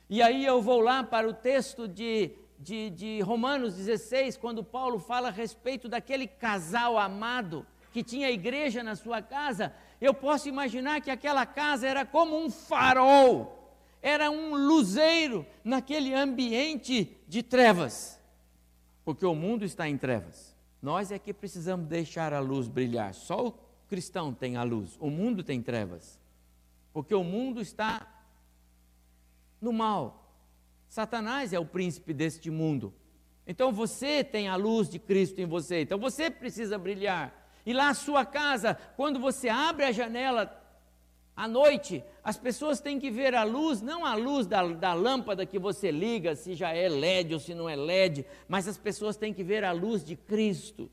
E 0.10 0.22
aí 0.22 0.46
eu 0.46 0.62
vou 0.62 0.82
lá 0.82 1.04
para 1.04 1.28
o 1.28 1.34
texto 1.34 1.88
de 1.88 2.36
de, 2.62 2.92
de 2.92 3.22
Romanos 3.22 3.76
16, 3.76 4.38
quando 4.38 4.64
Paulo 4.64 5.00
fala 5.00 5.30
a 5.30 5.32
respeito 5.32 5.90
daquele 5.90 6.28
casal 6.28 6.98
amado 6.98 7.66
que 7.92 8.04
tinha 8.04 8.32
igreja 8.32 8.84
na 8.84 8.96
sua 8.96 9.22
casa, 9.22 9.74
eu 10.00 10.14
posso 10.14 10.48
imaginar 10.48 11.02
que 11.02 11.12
aquela 11.12 11.46
casa 11.46 11.88
era 11.88 12.06
como 12.06 12.38
um 12.38 12.50
farol, 12.50 13.76
era 14.02 14.32
um 14.32 14.56
luzeiro 14.56 15.46
naquele 15.64 16.14
ambiente 16.14 17.18
de 17.28 17.44
trevas, 17.44 18.20
porque 19.04 19.26
o 19.26 19.36
mundo 19.36 19.64
está 19.66 19.88
em 19.88 19.98
trevas. 19.98 20.56
Nós 20.82 21.12
é 21.12 21.20
que 21.20 21.34
precisamos 21.34 21.88
deixar 21.88 22.34
a 22.34 22.40
luz 22.40 22.68
brilhar. 22.68 23.14
Só 23.14 23.48
o 23.48 23.54
cristão 23.88 24.34
tem 24.34 24.56
a 24.56 24.64
luz, 24.64 24.98
o 25.00 25.10
mundo 25.10 25.44
tem 25.44 25.62
trevas, 25.62 26.20
porque 26.92 27.14
o 27.14 27.24
mundo 27.24 27.62
está 27.62 28.08
no 29.62 29.72
mal. 29.72 30.34
Satanás 30.88 31.54
é 31.54 31.60
o 31.60 31.66
príncipe 31.66 32.14
deste 32.14 32.50
mundo. 32.50 32.94
Então 33.46 33.72
você 33.72 34.24
tem 34.24 34.48
a 34.48 34.56
luz 34.56 34.90
de 34.90 34.98
Cristo 34.98 35.40
em 35.40 35.46
você, 35.46 35.82
então 35.82 36.00
você 36.00 36.30
precisa 36.30 36.78
brilhar. 36.78 37.41
E 37.66 37.74
lá 37.74 37.90
a 37.90 37.94
sua 37.94 38.26
casa, 38.26 38.76
quando 38.96 39.20
você 39.20 39.50
abre 39.50 39.86
a 39.86 39.92
janela 39.92 40.58
à 41.36 41.48
noite, 41.48 42.04
as 42.24 42.38
pessoas 42.38 42.80
têm 42.80 43.00
que 43.00 43.10
ver 43.10 43.34
a 43.34 43.44
luz, 43.44 43.82
não 43.82 44.06
a 44.06 44.16
luz 44.16 44.46
da, 44.46 44.68
da 44.68 44.94
lâmpada 44.94 45.46
que 45.46 45.58
você 45.58 45.92
liga, 45.92 46.36
se 46.36 46.56
já 46.56 46.72
é 46.72 46.88
LED 46.88 47.34
ou 47.34 47.40
se 47.40 47.54
não 47.54 47.68
é 47.68 47.76
LED, 47.76 48.26
mas 48.48 48.68
as 48.68 48.78
pessoas 48.78 49.16
têm 49.16 49.34
que 49.34 49.44
ver 49.44 49.64
a 49.64 49.72
luz 49.72 50.04
de 50.04 50.16
Cristo. 50.16 50.90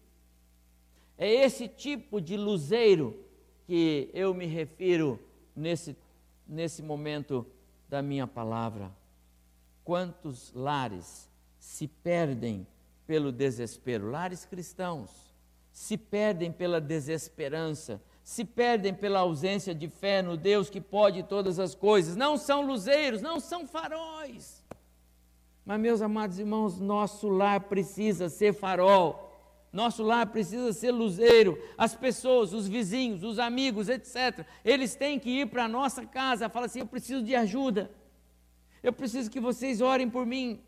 É 1.17 1.29
esse 1.29 1.67
tipo 1.67 2.21
de 2.21 2.37
luzeiro 2.37 3.25
que 3.67 4.09
eu 4.15 4.33
me 4.33 4.47
refiro 4.47 5.21
nesse, 5.55 5.97
nesse 6.47 6.83
momento 6.83 7.47
da 7.89 8.01
minha 8.01 8.27
palavra. 8.27 8.91
Quantos 9.85 10.53
lares 10.53 11.29
se 11.59 11.89
perdem 11.89 12.67
pelo 13.07 13.33
desespero, 13.33 14.11
lares 14.11 14.45
cristãos, 14.45 15.28
se 15.79 15.97
perdem 15.97 16.51
pela 16.51 16.81
desesperança, 16.81 18.03
se 18.21 18.45
perdem 18.45 18.93
pela 18.93 19.21
ausência 19.21 19.73
de 19.73 19.89
fé 19.89 20.21
no 20.21 20.37
Deus 20.37 20.69
que 20.69 20.81
pode 20.81 21.23
todas 21.23 21.61
as 21.61 21.73
coisas. 21.73 22.17
Não 22.17 22.37
são 22.37 22.63
luzeiros, 22.67 23.23
não 23.23 23.39
são 23.39 23.65
faróis. 23.65 24.65
Mas, 25.65 25.81
meus 25.81 26.03
amados 26.03 26.37
irmãos, 26.37 26.81
nosso 26.81 27.29
lar 27.29 27.61
precisa 27.61 28.29
ser 28.29 28.53
farol, 28.55 29.41
nosso 29.73 30.03
lar 30.03 30.27
precisa 30.27 30.73
ser 30.73 30.91
luzeiro. 30.91 31.57
As 31.79 31.95
pessoas, 31.95 32.53
os 32.53 32.67
vizinhos, 32.67 33.23
os 33.23 33.39
amigos, 33.39 33.89
etc., 33.89 34.45
eles 34.65 34.97
têm 34.97 35.17
que 35.17 35.31
ir 35.31 35.47
para 35.47 35.67
a 35.67 35.69
nossa 35.69 36.05
casa, 36.05 36.49
falar 36.49 36.67
assim: 36.67 36.81
eu 36.81 36.87
preciso 36.87 37.23
de 37.23 37.37
ajuda. 37.37 37.89
Eu 38.83 38.93
preciso 38.93 39.31
que 39.31 39.39
vocês 39.39 39.81
orem 39.81 40.11
por 40.11 40.27
mim. 40.27 40.61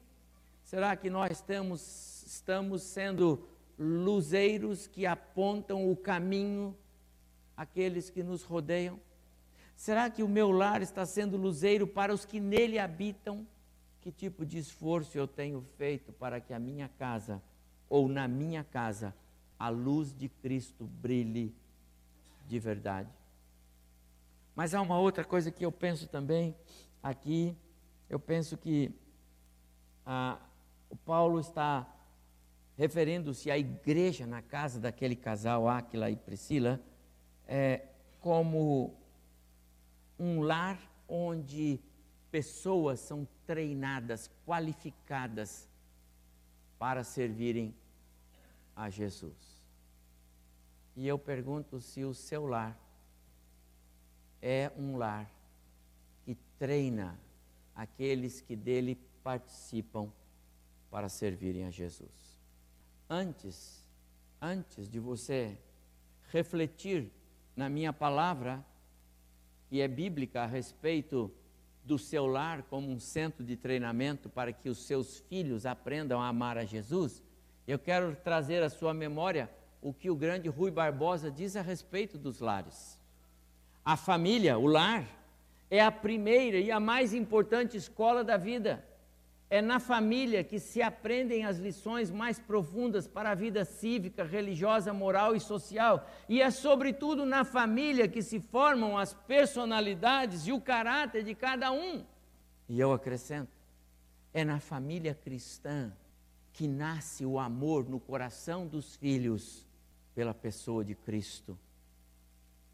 Será 0.63 0.95
que 0.95 1.11
nós 1.11 1.33
estamos, 1.33 2.25
estamos 2.29 2.83
sendo 2.83 3.45
luzeiros 3.81 4.87
que 4.87 5.07
apontam 5.07 5.91
o 5.91 5.97
caminho 5.97 6.77
àqueles 7.57 8.11
que 8.11 8.23
nos 8.23 8.43
rodeiam? 8.43 9.01
Será 9.75 10.11
que 10.11 10.23
o 10.23 10.29
meu 10.29 10.51
lar 10.51 10.83
está 10.83 11.07
sendo 11.07 11.37
luzeiro 11.37 11.87
para 11.87 12.13
os 12.13 12.27
que 12.27 12.39
nele 12.39 12.79
habitam? 12.79 13.47
Que 14.03 14.13
tipo 14.13 14.45
de 14.45 14.59
esforço 14.59 15.17
eu 15.17 15.27
tenho 15.27 15.65
feito 15.79 16.13
para 16.13 16.41
que 16.41 16.53
a 16.53 16.59
minha 16.59 16.89
casa, 16.99 17.43
ou 17.89 18.07
na 18.07 18.29
minha 18.29 18.63
casa, 18.63 19.15
a 19.59 19.71
luz 19.71 20.15
de 20.15 20.29
Cristo 20.29 20.85
brilhe 20.85 21.55
de 22.47 22.59
verdade? 22.59 23.09
Mas 24.55 24.75
há 24.75 24.83
uma 24.83 24.99
outra 24.99 25.25
coisa 25.25 25.51
que 25.51 25.65
eu 25.65 25.73
penso 25.73 26.07
também 26.07 26.55
aqui 27.03 27.57
eu 28.11 28.19
penso 28.19 28.57
que 28.57 28.93
ah, 30.05 30.37
o 30.91 30.97
Paulo 30.97 31.39
está 31.39 31.87
referindo-se 32.81 33.51
à 33.51 33.59
igreja 33.59 34.27
na 34.27 34.41
casa 34.41 34.81
daquele 34.81 35.15
casal, 35.15 35.69
Áquila 35.69 36.11
e 36.11 36.17
Priscila, 36.17 36.81
é, 37.47 37.85
como 38.23 38.97
um 40.19 40.41
lar 40.41 40.81
onde 41.07 41.79
pessoas 42.31 42.99
são 42.99 43.29
treinadas, 43.47 44.31
qualificadas 44.47 45.69
para 46.79 47.05
servirem 47.05 47.75
a 48.75 48.89
Jesus. 48.89 49.63
E 50.97 51.07
eu 51.07 51.19
pergunto 51.19 51.83
se 51.83 52.03
o 52.03 52.15
seu 52.15 52.47
lar 52.47 52.81
é 54.41 54.73
um 54.75 54.97
lar 54.97 55.31
que 56.25 56.35
treina 56.59 57.21
aqueles 57.75 58.41
que 58.41 58.57
dele 58.57 58.99
participam 59.23 60.11
para 60.91 61.11
servirem 61.11 61.67
a 61.67 61.71
Jesus. 61.71 62.30
Antes, 63.13 63.85
antes 64.41 64.89
de 64.89 65.01
você 65.01 65.59
refletir 66.31 67.11
na 67.57 67.69
minha 67.69 67.93
palavra, 67.93 68.65
que 69.69 69.81
é 69.81 69.89
bíblica 69.89 70.43
a 70.43 70.47
respeito 70.47 71.29
do 71.85 71.99
seu 71.99 72.25
lar 72.25 72.63
como 72.63 72.89
um 72.89 73.01
centro 73.01 73.43
de 73.43 73.57
treinamento 73.57 74.29
para 74.29 74.53
que 74.53 74.69
os 74.69 74.87
seus 74.87 75.19
filhos 75.29 75.67
aprendam 75.67 76.21
a 76.21 76.29
amar 76.29 76.57
a 76.57 76.65
Jesus, 76.65 77.21
eu 77.67 77.81
quero 77.81 78.15
trazer 78.15 78.63
à 78.63 78.71
sua 78.71 78.95
memória 78.95 79.51
o 79.83 79.93
que 79.93 80.09
o 80.09 80.15
grande 80.15 80.49
Rui 80.49 80.71
Barbosa 80.71 81.33
diz 81.33 81.57
a 81.57 81.63
respeito 81.63 82.17
dos 82.17 82.39
lares. 82.39 82.97
A 83.85 83.97
família, 83.97 84.57
o 84.57 84.69
lar, 84.69 85.05
é 85.69 85.81
a 85.81 85.91
primeira 85.91 86.59
e 86.59 86.71
a 86.71 86.79
mais 86.79 87.13
importante 87.13 87.77
escola 87.77 88.23
da 88.23 88.37
vida. 88.37 88.85
É 89.53 89.61
na 89.61 89.81
família 89.81 90.45
que 90.45 90.61
se 90.61 90.81
aprendem 90.81 91.45
as 91.45 91.59
lições 91.59 92.09
mais 92.09 92.39
profundas 92.39 93.09
para 93.09 93.33
a 93.33 93.35
vida 93.35 93.65
cívica, 93.65 94.23
religiosa, 94.23 94.93
moral 94.93 95.35
e 95.35 95.41
social. 95.41 96.09
E 96.29 96.41
é, 96.41 96.53
sobretudo, 96.53 97.27
na 97.27 97.45
família 97.45 98.07
que 98.07 98.23
se 98.23 98.39
formam 98.39 98.97
as 98.97 99.13
personalidades 99.13 100.47
e 100.47 100.53
o 100.53 100.61
caráter 100.61 101.25
de 101.25 101.35
cada 101.35 101.73
um. 101.73 102.07
E 102.69 102.79
eu 102.79 102.93
acrescento: 102.93 103.51
é 104.33 104.45
na 104.45 104.61
família 104.61 105.17
cristã 105.17 105.93
que 106.53 106.69
nasce 106.69 107.27
o 107.27 107.37
amor 107.37 107.89
no 107.89 107.99
coração 107.99 108.69
dos 108.69 108.95
filhos 108.95 109.67
pela 110.15 110.33
pessoa 110.33 110.85
de 110.85 110.95
Cristo. 110.95 111.59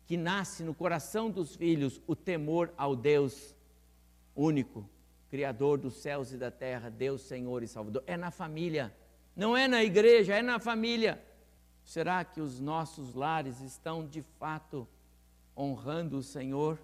Que 0.05 0.19
nasce 0.19 0.63
no 0.63 0.75
coração 0.75 1.31
dos 1.31 1.57
filhos 1.57 2.03
o 2.07 2.15
temor 2.15 2.71
ao 2.77 2.95
Deus 2.95 3.57
único 4.35 4.87
Criador 5.31 5.79
dos 5.79 5.95
céus 5.95 6.33
e 6.33 6.37
da 6.37 6.51
terra, 6.51 6.91
Deus, 6.91 7.23
Senhor 7.23 7.63
e 7.63 7.69
Salvador. 7.69 8.03
É 8.07 8.17
na 8.17 8.31
família, 8.31 8.95
não 9.35 9.57
é 9.57 9.67
na 9.67 9.83
igreja, 9.83 10.35
é 10.35 10.43
na 10.43 10.59
família. 10.59 11.23
Será 11.85 12.25
que 12.25 12.41
os 12.41 12.61
nossos 12.61 13.15
lares 13.15 13.61
estão 13.61 14.07
de 14.07 14.23
fato 14.23 14.89
honrando 15.57 16.19
o 16.19 16.23
Senhor 16.23 16.79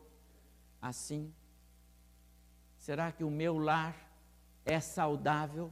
assim? 0.81 1.33
Será 2.79 3.13
que 3.13 3.25
o 3.25 3.31
meu 3.31 3.59
lar 3.59 3.97
é 4.65 4.81
saudável, 4.81 5.71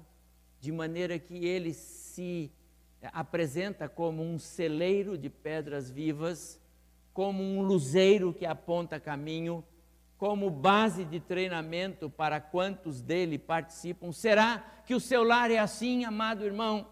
de 0.61 0.71
maneira 0.71 1.19
que 1.19 1.45
ele 1.45 1.73
se 1.73 2.53
apresenta 3.13 3.89
como 3.89 4.23
um 4.23 4.39
celeiro 4.39 5.17
de 5.17 5.31
pedras 5.31 5.91
vivas, 5.91 6.61
como 7.13 7.43
um 7.43 7.63
luzeiro 7.63 8.33
que 8.33 8.47
aponta 8.47 9.01
caminho, 9.01 9.65
como 10.21 10.51
base 10.51 11.03
de 11.03 11.19
treinamento 11.19 12.11
para 12.11 12.43
quantos 12.43 13.01
dele 13.01 13.39
participam. 13.39 14.13
Será 14.13 14.59
que 14.85 14.95
o 14.95 15.01
seu 15.01 15.25
lar 15.25 15.51
é 15.51 15.59
assim, 15.59 16.05
amado 16.05 16.45
irmão? 16.45 16.87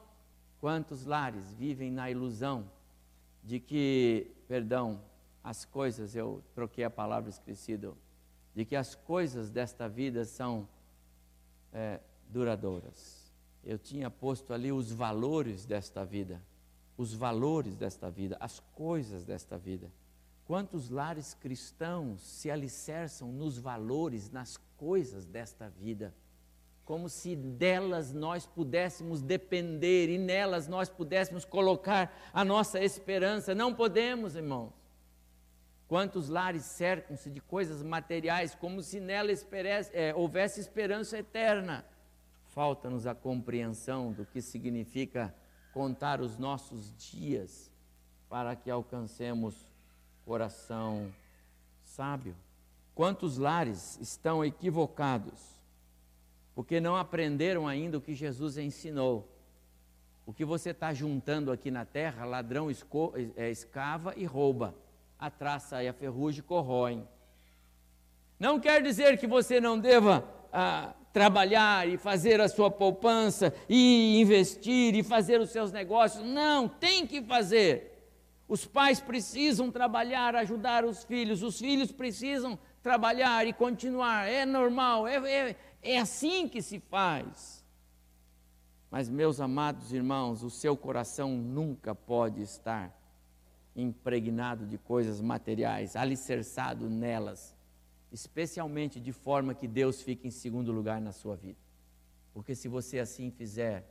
Quantos 0.63 1.05
lares 1.05 1.53
vivem 1.53 1.91
na 1.91 2.11
ilusão 2.11 2.71
de 3.45 3.61
que, 3.61 4.31
perdão, 4.49 5.03
as 5.45 5.67
coisas, 5.67 6.17
eu 6.17 6.43
troquei 6.55 6.85
a 6.85 6.91
palavra 6.91 7.29
esquecido, 7.29 7.99
de 8.55 8.65
que 8.65 8.75
as 8.75 8.95
coisas 8.95 9.51
desta 9.51 9.87
vida 9.87 10.25
são 10.25 10.67
é, 11.71 12.01
duradouras. 12.31 13.31
Eu 13.63 13.79
tinha 13.79 14.11
posto 14.11 14.55
ali 14.55 14.73
os 14.73 14.91
valores 14.91 15.67
desta 15.67 16.03
vida, 16.03 16.41
os 16.97 17.13
valores 17.13 17.77
desta 17.77 18.11
vida, 18.11 18.39
as 18.41 18.59
coisas 18.75 19.27
desta 19.27 19.59
vida. 19.59 19.91
Quantos 20.49 20.89
lares 20.89 21.35
cristãos 21.35 22.23
se 22.23 22.51
alicerçam 22.51 23.31
nos 23.31 23.59
valores, 23.59 24.31
nas 24.31 24.57
coisas 24.79 25.27
desta 25.27 25.69
vida, 25.69 26.15
como 26.87 27.07
se 27.07 27.37
delas 27.37 28.15
nós 28.15 28.47
pudéssemos 28.47 29.21
depender 29.21 30.09
e 30.09 30.17
nelas 30.17 30.67
nós 30.67 30.89
pudéssemos 30.89 31.45
colocar 31.45 32.11
a 32.33 32.47
nossa 32.47 32.81
esperança. 32.83 33.55
Não 33.55 33.75
podemos, 33.75 34.37
irmãos. 34.37 34.73
Quantos 35.87 36.31
lares 36.31 36.65
cercam-se 36.65 37.29
de 37.29 37.43
coisas 37.43 37.83
materiais, 37.83 38.55
como 38.55 38.83
se 38.83 39.01
nela 39.01 39.31
é, 39.93 40.15
houvesse 40.15 40.61
esperança 40.61 41.19
eterna? 41.19 41.85
Falta-nos 42.47 43.07
a 43.07 43.15
compreensão 43.15 44.15
do 44.15 44.25
que 44.25 44.41
significa 44.41 45.35
contar 45.75 46.23
os 46.23 46.39
nossos 46.39 46.97
dias 46.97 47.71
para 48.31 48.57
que 48.57 48.71
alcancemos 48.71 49.68
coração 50.29 51.11
sábio. 51.83 52.37
Quantos 52.95 53.39
lares 53.39 53.99
estão 53.99 54.45
equivocados 54.45 55.57
porque 56.55 56.81
não 56.81 56.97
aprenderam 56.97 57.67
ainda 57.67 57.97
o 57.97 58.01
que 58.01 58.15
Jesus 58.15 58.59
ensinou? 58.59 59.27
O 60.27 60.33
que 60.35 60.45
você 60.45 60.71
está 60.71 60.93
juntando 60.93 61.51
aqui 61.51 61.71
na 61.71 61.87
terra, 61.87 62.27
ladrão 62.27 62.69
é, 63.37 63.51
escava 63.51 64.13
e 64.19 64.27
rouba, 64.27 64.75
a 65.19 65.31
traça 65.31 65.83
e 65.83 65.89
a 65.89 65.95
ferrugem 65.95 66.43
corroem. 66.43 67.09
Não 68.39 68.61
quer 68.61 68.83
dizer 68.83 69.17
que 69.17 69.27
você 69.27 69.59
não 69.59 69.79
deva 69.79 70.29
ah, 70.53 70.93
trabalhar 71.11 71.89
e 71.89 71.97
fazer 71.97 72.39
a 72.39 72.49
sua 72.49 72.71
poupança 72.71 73.55
e 73.67 74.21
investir 74.21 74.95
e 74.95 75.03
fazer 75.03 75.41
os 75.41 75.49
seus 75.49 75.73
negócios. 75.73 76.23
Não, 76.23 76.69
tem 76.69 77.07
que 77.07 77.23
fazer. 77.23 77.98
Os 78.49 78.65
pais 78.65 78.99
precisam 78.99 79.71
trabalhar, 79.71 80.35
ajudar 80.35 80.85
os 80.85 81.05
filhos, 81.05 81.43
os 81.43 81.59
filhos 81.59 81.93
precisam 81.93 82.59
trabalhar 82.83 83.47
e 83.47 83.53
continuar. 83.53 84.27
É 84.27 84.47
normal, 84.47 85.07
é, 85.07 85.17
é, 85.51 85.57
é 85.83 85.99
assim 85.99 86.49
que 86.49 86.63
se 86.63 86.81
faz. 86.81 87.63
Mas, 88.91 89.11
meus 89.11 89.39
amados 89.39 89.93
irmãos, 89.93 90.43
o 90.43 90.49
seu 90.49 90.75
coração 90.75 91.37
nunca 91.37 91.95
pode 91.95 92.41
estar 92.41 92.97
impregnado 93.77 94.67
de 94.67 94.79
coisas 94.79 95.21
materiais, 95.21 95.95
alicerçado 95.95 96.89
nelas, 96.89 97.55
especialmente 98.11 98.99
de 98.99 99.13
forma 99.13 99.55
que 99.55 99.69
Deus 99.69 100.01
fique 100.01 100.27
em 100.27 100.31
segundo 100.31 100.73
lugar 100.73 101.03
na 101.03 101.13
sua 101.13 101.37
vida. 101.37 101.59
Porque 102.33 102.55
se 102.55 102.67
você 102.67 102.99
assim 102.99 103.31
fizer, 103.31 103.87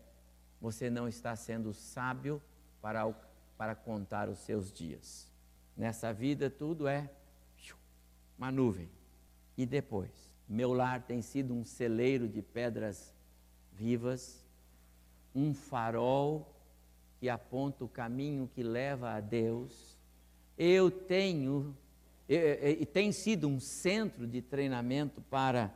você 0.60 0.90
não 0.90 1.08
está 1.08 1.36
sendo 1.36 1.74
sábio 1.74 2.42
para 2.82 3.02
alcançar 3.02 3.27
para 3.58 3.76
contar 3.76 4.30
os 4.30 4.40
seus 4.40 4.72
dias. 4.72 5.28
Nessa 5.76 6.14
vida 6.14 6.50
tudo 6.50 6.88
é 6.88 7.10
uma 8.38 8.52
nuvem. 8.52 8.90
E 9.58 9.66
depois, 9.66 10.12
meu 10.48 10.72
lar 10.74 11.02
tem 11.02 11.22
sido 11.22 11.54
um 11.54 11.66
celeiro 11.66 12.28
de 12.28 12.42
pedras 12.42 13.14
vivas, 13.74 14.46
um 15.34 15.54
farol 15.54 16.56
que 17.20 17.28
aponta 17.28 17.84
o 17.84 17.90
caminho 17.90 18.50
que 18.54 18.62
leva 18.62 19.12
a 19.12 19.20
Deus. 19.20 19.98
Eu 20.58 20.92
tenho 20.92 21.76
e 22.30 22.86
tem 22.86 23.12
sido 23.12 23.48
um 23.48 23.60
centro 23.60 24.28
de 24.28 24.42
treinamento 24.42 25.22
para 25.22 25.74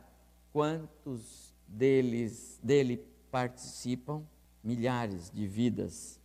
quantos 0.52 1.52
deles 1.66 2.60
dele 2.62 3.04
participam, 3.30 4.22
milhares 4.62 5.30
de 5.30 5.46
vidas 5.46 6.21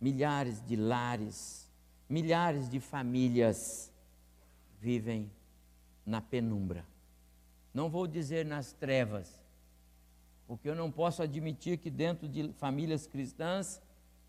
milhares 0.00 0.64
de 0.64 0.76
lares, 0.76 1.68
milhares 2.08 2.68
de 2.68 2.80
famílias 2.80 3.92
vivem 4.80 5.30
na 6.06 6.20
penumbra. 6.20 6.84
Não 7.74 7.90
vou 7.90 8.06
dizer 8.06 8.44
nas 8.46 8.72
trevas, 8.72 9.42
porque 10.46 10.68
eu 10.68 10.74
não 10.74 10.90
posso 10.90 11.22
admitir 11.22 11.78
que 11.78 11.90
dentro 11.90 12.28
de 12.28 12.52
famílias 12.54 13.06
cristãs 13.06 13.80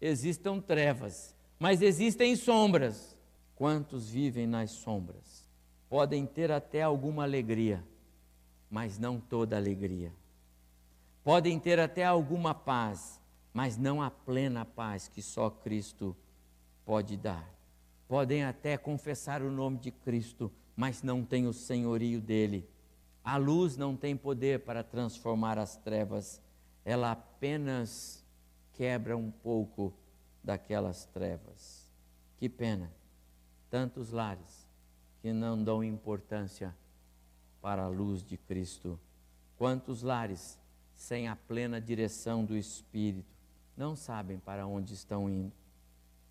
existam 0.01 0.59
trevas, 0.59 1.35
mas 1.57 1.81
existem 1.81 2.35
sombras. 2.35 3.17
Quantos 3.55 4.09
vivem 4.09 4.47
nas 4.47 4.71
sombras? 4.71 5.45
Podem 5.89 6.25
ter 6.25 6.51
até 6.51 6.81
alguma 6.81 7.23
alegria, 7.23 7.83
mas 8.69 8.97
não 8.97 9.19
toda 9.19 9.57
alegria. 9.57 10.13
Podem 11.23 11.59
ter 11.59 11.79
até 11.79 12.05
alguma 12.05 12.53
paz, 12.53 13.18
mas 13.53 13.77
não 13.77 14.01
a 14.01 14.09
plena 14.11 14.65
paz 14.65 15.07
que 15.07 15.21
só 15.21 15.49
Cristo 15.49 16.15
pode 16.85 17.17
dar. 17.17 17.47
Podem 18.07 18.43
até 18.43 18.77
confessar 18.77 19.41
o 19.41 19.51
nome 19.51 19.77
de 19.77 19.91
Cristo, 19.91 20.51
mas 20.75 21.03
não 21.03 21.23
têm 21.23 21.47
o 21.47 21.53
senhorio 21.53 22.21
dele. 22.21 22.67
A 23.23 23.37
luz 23.37 23.77
não 23.77 23.95
tem 23.95 24.15
poder 24.15 24.61
para 24.61 24.83
transformar 24.83 25.57
as 25.57 25.75
trevas, 25.75 26.41
ela 26.83 27.11
apenas 27.11 28.25
quebra 28.73 29.15
um 29.15 29.29
pouco 29.29 29.93
daquelas 30.43 31.05
trevas. 31.05 31.87
Que 32.37 32.47
pena, 32.47 32.91
tantos 33.69 34.11
lares 34.11 34.67
que 35.21 35.33
não 35.33 35.61
dão 35.61 35.83
importância 35.83 36.75
para 37.61 37.83
a 37.83 37.89
luz 37.89 38.23
de 38.23 38.37
Cristo. 38.37 38.99
Quantos 39.57 40.01
lares 40.01 40.57
sem 40.95 41.27
a 41.27 41.35
plena 41.35 41.79
direção 41.79 42.45
do 42.45 42.55
Espírito 42.57 43.38
não 43.79 43.95
sabem 43.95 44.37
para 44.37 44.67
onde 44.67 44.93
estão 44.93 45.29
indo. 45.29 45.53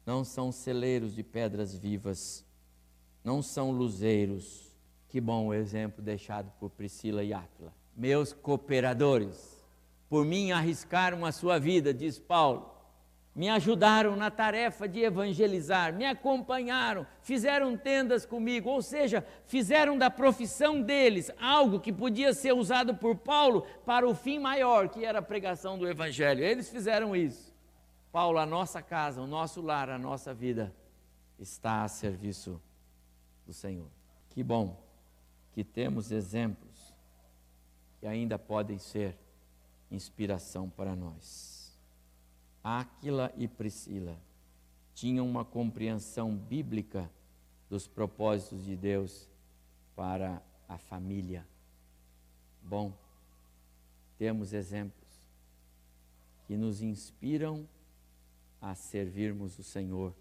Não 0.04 0.22
são 0.22 0.52
celeiros 0.52 1.14
de 1.14 1.22
pedras 1.22 1.74
vivas, 1.74 2.44
não 3.24 3.42
são 3.42 3.70
luzeiros, 3.70 4.68
Que 5.08 5.22
bom 5.22 5.54
exemplo 5.54 6.04
deixado 6.04 6.52
por 6.60 6.68
Priscila 6.68 7.24
e 7.24 7.32
Áquila. 7.32 7.72
Meus 7.96 8.34
cooperadores, 8.34 9.64
por 10.06 10.26
mim 10.26 10.52
arriscaram 10.52 11.24
a 11.24 11.32
sua 11.32 11.58
vida, 11.58 11.94
diz 11.94 12.18
Paulo. 12.18 12.70
Me 13.38 13.48
ajudaram 13.48 14.16
na 14.16 14.32
tarefa 14.32 14.88
de 14.88 14.98
evangelizar, 14.98 15.94
me 15.94 16.04
acompanharam, 16.04 17.06
fizeram 17.22 17.76
tendas 17.76 18.26
comigo, 18.26 18.68
ou 18.68 18.82
seja, 18.82 19.24
fizeram 19.46 19.96
da 19.96 20.10
profissão 20.10 20.82
deles 20.82 21.30
algo 21.40 21.78
que 21.78 21.92
podia 21.92 22.34
ser 22.34 22.52
usado 22.52 22.96
por 22.96 23.14
Paulo 23.14 23.64
para 23.86 24.08
o 24.08 24.12
fim 24.12 24.40
maior, 24.40 24.88
que 24.88 25.04
era 25.04 25.20
a 25.20 25.22
pregação 25.22 25.78
do 25.78 25.88
evangelho. 25.88 26.42
Eles 26.42 26.68
fizeram 26.68 27.14
isso. 27.14 27.54
Paulo, 28.10 28.38
a 28.38 28.44
nossa 28.44 28.82
casa, 28.82 29.20
o 29.20 29.26
nosso 29.28 29.60
lar, 29.60 29.88
a 29.88 29.98
nossa 30.00 30.34
vida 30.34 30.74
está 31.38 31.84
a 31.84 31.88
serviço 31.88 32.60
do 33.46 33.52
Senhor. 33.52 33.86
Que 34.30 34.42
bom 34.42 34.82
que 35.52 35.62
temos 35.62 36.10
exemplos 36.10 36.92
que 38.00 38.06
ainda 38.08 38.36
podem 38.36 38.80
ser 38.80 39.16
inspiração 39.92 40.68
para 40.68 40.96
nós. 40.96 41.47
Áquila 42.68 43.32
e 43.34 43.48
Priscila 43.48 44.20
tinham 44.92 45.26
uma 45.26 45.42
compreensão 45.42 46.36
bíblica 46.36 47.10
dos 47.70 47.88
propósitos 47.88 48.62
de 48.62 48.76
Deus 48.76 49.26
para 49.96 50.42
a 50.68 50.76
família. 50.76 51.46
Bom, 52.62 52.92
temos 54.18 54.52
exemplos 54.52 55.08
que 56.46 56.58
nos 56.58 56.82
inspiram 56.82 57.66
a 58.60 58.74
servirmos 58.74 59.58
o 59.58 59.62
Senhor 59.62 60.14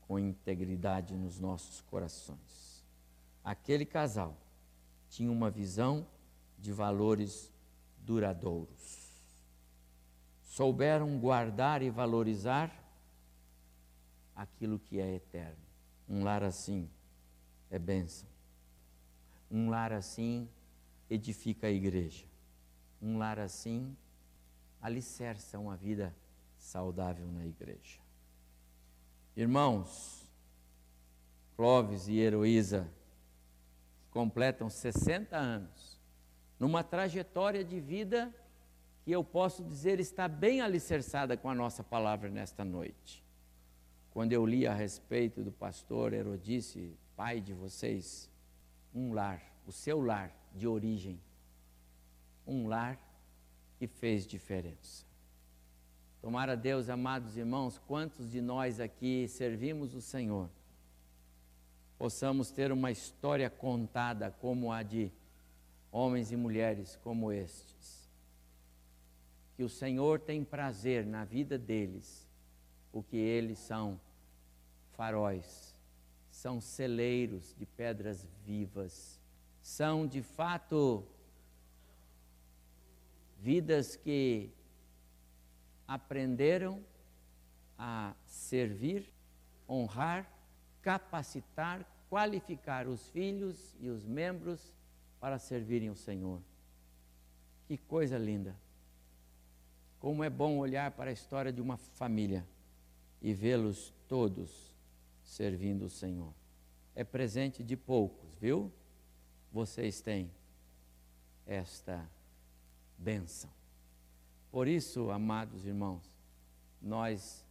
com 0.00 0.18
integridade 0.18 1.14
nos 1.14 1.38
nossos 1.38 1.80
corações. 1.82 2.84
Aquele 3.44 3.86
casal 3.86 4.36
tinha 5.08 5.30
uma 5.30 5.48
visão 5.48 6.04
de 6.58 6.72
valores 6.72 7.52
duradouros. 7.98 9.03
Souberam 10.54 11.18
guardar 11.18 11.82
e 11.82 11.90
valorizar 11.90 12.70
aquilo 14.36 14.78
que 14.78 15.00
é 15.00 15.16
eterno. 15.16 15.58
Um 16.08 16.22
lar 16.22 16.44
assim 16.44 16.88
é 17.68 17.76
bênção. 17.76 18.28
Um 19.50 19.68
lar 19.68 19.92
assim 19.92 20.48
edifica 21.10 21.66
a 21.66 21.72
igreja. 21.72 22.24
Um 23.02 23.18
lar 23.18 23.40
assim 23.40 23.96
alicerça 24.80 25.58
uma 25.58 25.76
vida 25.76 26.14
saudável 26.56 27.26
na 27.32 27.44
igreja. 27.44 27.98
Irmãos, 29.36 30.24
Clóvis 31.56 32.06
e 32.06 32.16
Heloísa 32.16 32.88
completam 34.08 34.70
60 34.70 35.36
anos, 35.36 36.00
numa 36.60 36.84
trajetória 36.84 37.64
de 37.64 37.80
vida 37.80 38.32
que 39.04 39.12
eu 39.12 39.22
posso 39.22 39.62
dizer 39.62 40.00
está 40.00 40.26
bem 40.26 40.60
alicerçada 40.60 41.36
com 41.36 41.48
a 41.48 41.54
nossa 41.54 41.84
palavra 41.84 42.30
nesta 42.30 42.64
noite. 42.64 43.22
Quando 44.10 44.32
eu 44.32 44.46
li 44.46 44.66
a 44.66 44.72
respeito 44.72 45.42
do 45.42 45.52
pastor 45.52 46.12
Herodice, 46.12 46.96
pai 47.16 47.40
de 47.40 47.52
vocês, 47.52 48.30
um 48.94 49.12
lar, 49.12 49.42
o 49.66 49.72
seu 49.72 50.00
lar 50.00 50.34
de 50.54 50.66
origem, 50.66 51.20
um 52.46 52.66
lar 52.66 52.98
que 53.78 53.86
fez 53.86 54.26
diferença. 54.26 55.04
Tomara 56.22 56.56
Deus, 56.56 56.88
amados 56.88 57.36
irmãos, 57.36 57.78
quantos 57.86 58.30
de 58.30 58.40
nós 58.40 58.80
aqui 58.80 59.28
servimos 59.28 59.94
o 59.94 60.00
Senhor 60.00 60.48
possamos 61.98 62.50
ter 62.50 62.72
uma 62.72 62.90
história 62.90 63.48
contada 63.48 64.30
como 64.30 64.72
a 64.72 64.82
de 64.82 65.10
homens 65.90 66.32
e 66.32 66.36
mulheres 66.36 66.98
como 67.02 67.32
estes. 67.32 68.03
Que 69.56 69.62
o 69.62 69.68
Senhor 69.68 70.20
tem 70.20 70.44
prazer 70.44 71.06
na 71.06 71.24
vida 71.24 71.56
deles, 71.58 72.28
porque 72.90 73.16
eles 73.16 73.58
são 73.58 74.00
faróis, 74.92 75.74
são 76.30 76.60
celeiros 76.60 77.54
de 77.56 77.64
pedras 77.64 78.26
vivas, 78.44 79.20
são 79.62 80.06
de 80.06 80.22
fato 80.22 81.06
vidas 83.38 83.96
que 83.96 84.50
aprenderam 85.86 86.82
a 87.78 88.14
servir, 88.26 89.12
honrar 89.68 90.34
capacitar, 90.84 91.82
qualificar 92.10 92.86
os 92.86 93.08
filhos 93.08 93.74
e 93.80 93.88
os 93.88 94.04
membros 94.04 94.72
para 95.18 95.38
servirem 95.38 95.88
o 95.88 95.96
Senhor. 95.96 96.40
Que 97.66 97.78
coisa 97.78 98.18
linda! 98.18 98.54
Como 100.04 100.22
é 100.22 100.28
bom 100.28 100.58
olhar 100.58 100.90
para 100.90 101.08
a 101.08 101.12
história 101.14 101.50
de 101.50 101.62
uma 101.62 101.78
família 101.78 102.46
e 103.22 103.32
vê-los 103.32 103.90
todos 104.06 104.76
servindo 105.22 105.86
o 105.86 105.88
Senhor. 105.88 106.30
É 106.94 107.02
presente 107.02 107.64
de 107.64 107.74
poucos, 107.74 108.28
viu? 108.38 108.70
Vocês 109.50 110.02
têm 110.02 110.30
esta 111.46 112.06
bênção. 112.98 113.48
Por 114.52 114.68
isso, 114.68 115.10
amados 115.10 115.64
irmãos, 115.64 116.04
nós 116.82 117.42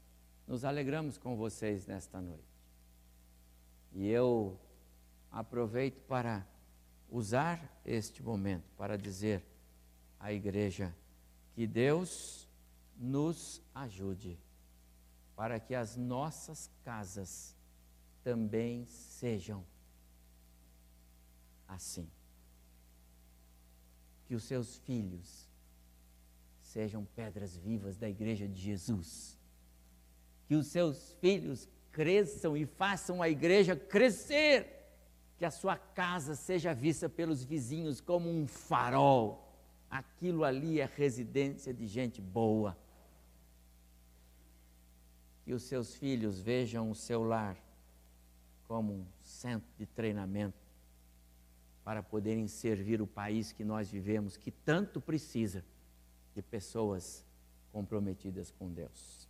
nos 0.46 0.64
alegramos 0.64 1.18
com 1.18 1.36
vocês 1.36 1.88
nesta 1.88 2.22
noite. 2.22 2.62
E 3.92 4.08
eu 4.08 4.60
aproveito 5.32 6.00
para 6.04 6.46
usar 7.10 7.82
este 7.84 8.22
momento 8.22 8.70
para 8.78 8.96
dizer 8.96 9.44
à 10.20 10.32
igreja 10.32 10.94
que 11.54 11.68
Deus 11.68 12.48
nos 12.98 13.62
ajude 13.74 14.40
para 15.36 15.60
que 15.60 15.74
as 15.76 15.96
nossas 15.96 16.70
casas 16.84 17.56
também 18.24 18.86
sejam 18.86 19.66
assim. 21.68 22.10
Que 24.26 24.36
os 24.36 24.44
seus 24.44 24.78
filhos 24.78 25.50
sejam 26.62 27.06
pedras 27.16 27.56
vivas 27.58 27.98
da 27.98 28.10
igreja 28.10 28.48
de 28.48 28.60
Jesus. 28.60 29.38
Que 30.48 30.56
os 30.56 30.68
seus 30.68 31.14
filhos 31.14 31.68
cresçam 31.92 32.56
e 32.56 32.66
façam 32.66 33.22
a 33.22 33.30
igreja 33.30 33.76
crescer. 33.76 34.82
Que 35.38 35.46
a 35.46 35.52
sua 35.52 35.78
casa 35.78 36.36
seja 36.36 36.74
vista 36.74 37.10
pelos 37.10 37.44
vizinhos 37.44 38.00
como 38.00 38.30
um 38.30 38.48
farol. 38.48 39.43
Aquilo 39.94 40.44
ali 40.44 40.80
é 40.80 40.86
residência 40.86 41.72
de 41.72 41.86
gente 41.86 42.20
boa. 42.20 42.76
Que 45.46 45.54
os 45.54 45.62
seus 45.62 45.94
filhos 45.94 46.42
vejam 46.42 46.90
o 46.90 46.96
seu 46.96 47.22
lar 47.22 47.56
como 48.68 48.92
um 48.92 49.06
centro 49.22 49.70
de 49.78 49.86
treinamento 49.86 50.58
para 51.84 52.02
poderem 52.02 52.48
servir 52.48 53.04
o 53.04 53.06
país 53.06 53.52
que 53.52 53.64
nós 53.64 53.92
vivemos, 53.92 54.36
que 54.36 54.50
tanto 54.50 55.00
precisa 55.00 55.64
de 56.34 56.42
pessoas 56.42 57.24
comprometidas 57.72 58.50
com 58.50 58.74
Deus. 58.74 59.23